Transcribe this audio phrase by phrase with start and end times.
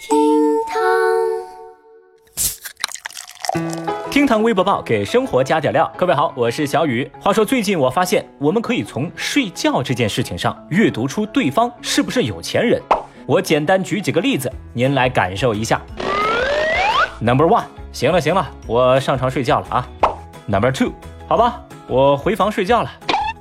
[0.00, 0.16] 厅
[0.66, 0.80] 堂，
[4.10, 5.92] 厅堂微博报给生活加点料。
[5.94, 7.10] 各位好，我是小雨。
[7.20, 12.80] 话说最近我发现，我们可以从睡觉这件事情上阅读出对方是不是有钱人。
[13.26, 15.82] 我简单举几个例子，您来感受一下。
[17.20, 19.86] Number one，行了行了，我上床睡觉了啊。
[20.46, 20.92] Number two，
[21.28, 22.90] 好吧，我回房睡觉了。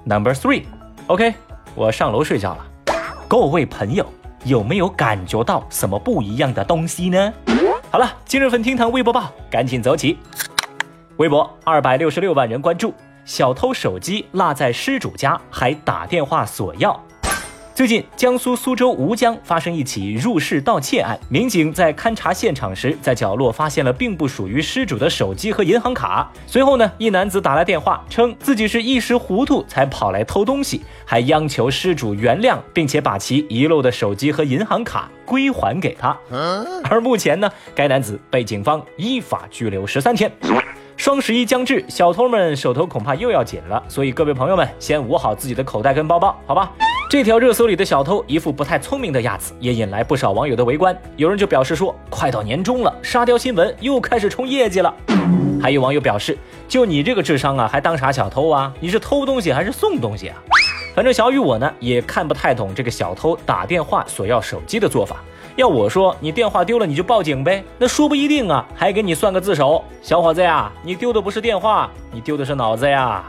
[0.03, 1.35] Number three，OK，
[1.73, 2.65] 我上楼睡觉了。
[3.29, 4.05] 各位朋友。
[4.43, 7.33] 有没有感觉到什么不一样的东西呢？
[7.91, 10.17] 好了，今日份厅堂微博报赶紧走起。
[11.17, 12.93] 微博二百六十六万人关注，
[13.25, 16.97] 小偷手机落在失主家，还打电话索要。
[17.79, 21.17] 最近，江苏苏州吴江发生一起入室盗窃案。
[21.29, 26.29] 民警在勘查现场时，在角落发现了并不属于失主的手机和银行卡。
[26.45, 36.17] 随后呢，一男子打来电话，称自己是一时糊涂才跑来偷东西，还央求失主原谅，并且把其遗漏的手机和银行卡归还给他。
[36.89, 40.29] 而目前呢，该男子被警方依法拘留十三天。
[40.97, 46.73] 双十一将至，小偷们手头恐怕又要紧了，所以各位朋友们，先捂好自己的口袋跟包包，好吧？
[47.09, 50.95] 这条热搜里的小偷一副不太聪明的样子，也引来不少网友的围观。
[51.15, 54.93] 有人就表示说，快到年终了，沙雕新闻又开始冲业绩了。
[55.59, 58.71] 还有网友表示，就你这个智商啊，还当啥小偷啊？
[58.79, 60.37] 你是偷东西还是送东西啊？
[60.93, 65.15] 反正小雨我呢，也看不太懂这个小偷打电话索要手机的做法。
[65.55, 69.83] 要我说，你电话丢了你就报警呗，那说不一定啊，还给你算个自首。
[70.03, 73.25] 小伙子呀，你丢的不是电话，你丢的是脑子呀。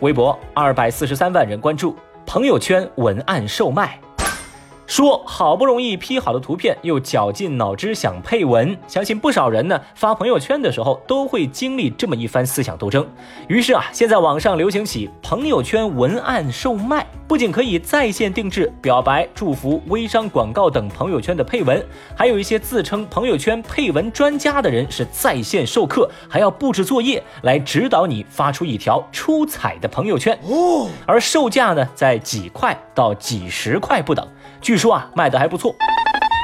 [0.00, 3.98] 微博二百四十三万人关注，朋友圈文案售卖。
[4.86, 13.06] 说好不容易 P 好的图片，又绞尽脑汁想配文，相信不少人呢发朋友圈的时候都会经历这么一番思想斗争。
[13.48, 21.84] 于是啊，现在网上流行起朋友圈文案售卖，不仅可以在线定制表白、祝福、微商广告等朋友圈的配文，
[22.16, 30.38] 还有一些自称朋友圈配文专家的人是在线授课，还要布置作业来指导你发出一条出彩的朋友圈。
[30.44, 34.24] 哦，而售价呢在几块到几十块不等。
[34.60, 35.74] 据说啊，卖的还不错。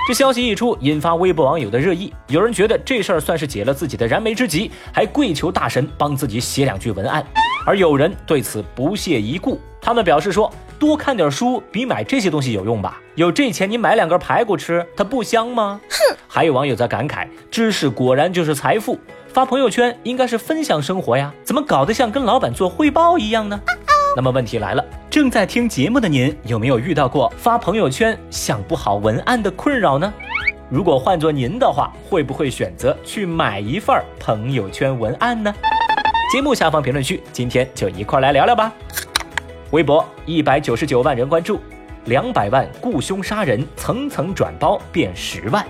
[0.09, 2.12] 这消息一出，引发微博网友的热议。
[2.27, 7.25] 有人觉得这事儿算是解了自己的燃眉之急，还跪求大神帮自己写两句文案。
[7.65, 13.00] 而有人对此不屑一顾，他们表示说：“多看点书比买这些东西有用吧？
[13.15, 16.17] 有这钱你买两根排骨吃，它不香吗？”哼。
[16.27, 18.99] 还有网友在感慨：“知识果然就是财富，
[19.29, 23.61] 发朋友圈应该是分享生活呀，怎么搞得像跟老板做汇报一样呢？”
[24.15, 30.12] 那么问题来了，正在听节目的您有没有遇到过发朋友圈想不好文案的困扰呢？
[30.69, 35.55] 如果换做您的话，会不会选择去买一份朋友圈文案呢？
[36.31, 38.71] 节目下方评论区，今天就一块来聊聊吧。
[39.71, 41.59] 微博一百九十九万人关注，
[42.05, 45.65] 两百万雇凶杀人，层层转包变十万。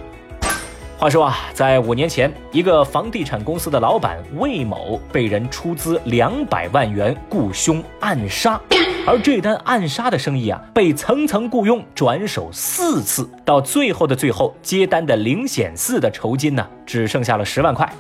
[1.03, 8.53] 话说啊，在五年前，一个房地产公司的老板魏某被人出资两百万元雇凶暗杀，
[9.05, 17.93] 而这单暗杀的生意啊，被层层雇佣转手四次，到最后的最后，接单的林显四的酬金呢，只剩下了十万块。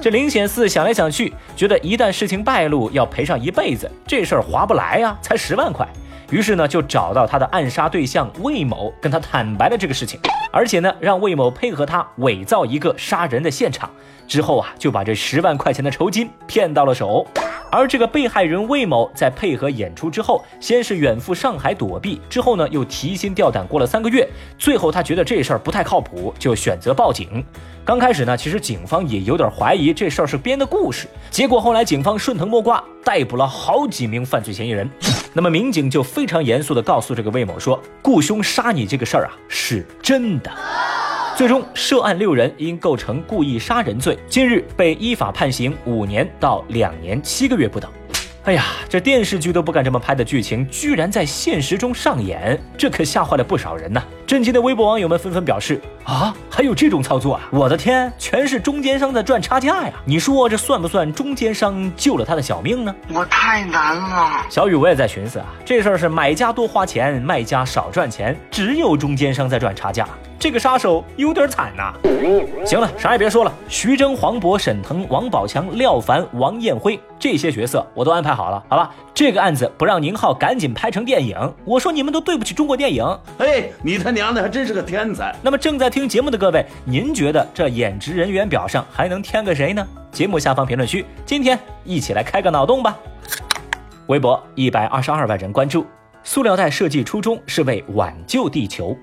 [0.00, 5.84] 这林显四想来想去，觉得一旦事情败露，要赔上一辈子，这事儿划不来呀，才十万块。
[6.30, 10.18] 于是呢，就找到他的暗杀对象魏某，跟他坦白了这个事情，
[10.52, 13.90] 而且呢，让魏某配合他伪造一个杀人的现场，
[14.26, 17.26] 之后啊，就把这十万块钱的酬金骗到了手。
[17.70, 27.44] 而这个被害人魏某在配合演出之后，先是远赴上海躲避，之后呢，又提心吊胆过了三个月，最后他觉得这事儿不太靠谱，就选择报警。
[27.84, 34.88] 刚开始呢，其实警方也有点怀疑这事儿是编的故事，结果后来警方顺藤摸瓜，逮捕了好几名犯罪嫌疑人。
[35.32, 40.52] 那么民警就非常严肃地告诉这个魏某说：“雇凶杀你这个事儿啊，是真的。”
[41.34, 47.90] 最终涉案六人因构成故意杀人罪，近日被依法判刑五年到两年七个月不等。
[48.44, 54.02] 哎呀，这电视剧都不敢这么拍的剧情，居然在现实中上演，这可吓坏了不少人呐！
[54.26, 57.48] 震惊的微博网友们纷纷表示：啊，还有这种操作啊！
[57.50, 59.92] 我的天，全是中间商在赚差价呀！
[60.04, 62.94] 你说这算不算中间商救了他的小命呢？
[63.14, 64.44] 我太难了。
[64.50, 70.06] 小雨，我也在寻思啊，这事儿是买家多花钱，卖家少赚钱，只有中间商在赚差价。
[70.38, 71.94] 这个杀手有点惨呐。
[72.66, 73.52] 行了，啥也别说了。
[73.68, 78.94] 徐峥、黄渤、沈腾、王宝强、廖凡、王艳辉这些角色我都安排好了，好吧？
[79.14, 81.34] 这个案子不让宁浩赶紧拍成电影，
[81.64, 83.02] 我说你们都对不起中国电影。
[83.38, 85.34] 哎，你他娘的还真是个天才。
[85.40, 89.86] 那么正在听节目的各位，您觉得这演职人员表上还能添个谁呢？
[90.12, 92.94] 节目下方评论区，今天一起来开个脑洞吧。
[94.08, 95.86] 微博一百二十二万人关注，
[96.24, 98.94] 塑料袋设计初衷是为挽救地球。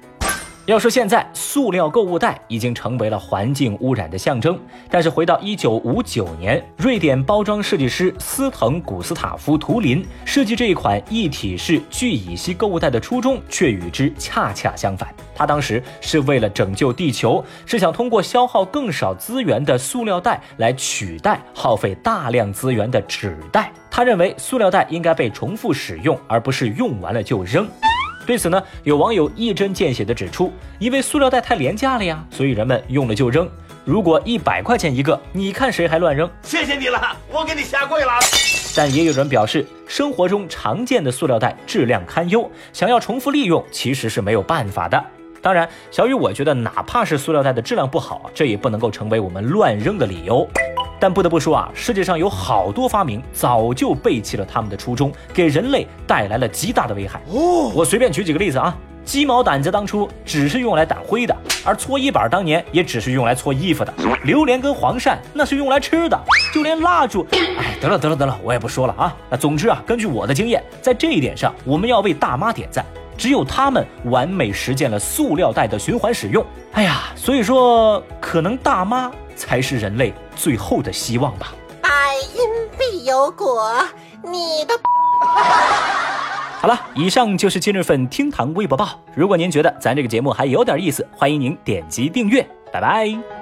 [0.67, 4.57] 要说现在塑料购物袋已经成为了环境污染的象征，
[4.89, 15.13] 但是回到一九五九年，瑞典包装设计师斯滕古斯塔夫图林设计这一款一体式聚乙烯购物袋的初衷却与之恰恰相反。
[15.35, 23.73] 他当时是为了拯救地球，是想通过消耗更少资源的塑料袋来取代耗费大量资源的纸袋。
[23.89, 27.67] 他认为塑料袋应该被重复使用，而不是用完了就扔。
[28.25, 33.49] 对此呢，有网友一针见血地指出，因为塑料袋太廉价了呀，所以人们用了就扔。
[33.83, 36.29] 如果一百块钱一个，你看谁还乱扔？
[36.43, 38.11] 谢谢你了，我给你下跪了。
[38.75, 45.03] 但也有人表示，生活中常见的塑料袋质量堪忧，想要重复利用其实是没有办法的。
[45.41, 50.47] 当然，小雨，我觉得哪怕是塑料袋的质量不好，这也不能够成为我们乱扔的理由。
[51.01, 57.19] 但不得不说啊，世界上有好多发明早就背弃了他们的初衷，给人类带来了极大的危害。
[57.27, 63.91] 哦，我随便举几个例子啊，鸡毛掸子当初只是用来掸灰的，而搓衣板当年也只是用来搓衣服的。
[64.25, 66.19] 榴莲跟黄鳝那是用来吃的，
[66.53, 69.11] 就连蜡烛， 哎，得了得了得了，我也不说了啊。
[69.27, 72.85] 那总之啊，根据我的经验，在这一点上，我们要为大妈点赞。
[73.17, 76.43] 只有他们完美实践了塑料袋的循环使用。
[76.73, 80.11] 哎呀，所以说，可能大妈才是人类
[80.41, 81.53] 最后的希望吧。
[81.83, 81.89] 百
[82.33, 82.41] 因
[82.75, 83.71] 必有果，
[84.23, 84.73] 你的。
[86.59, 88.89] 好了，以上就是今日份厅堂微博报。
[89.13, 92.41] 如果您觉得咱这个节目还有点意思，欢迎您点击订阅。
[92.73, 93.40] 拜拜。